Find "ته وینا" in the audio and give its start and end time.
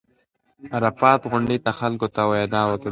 2.15-2.61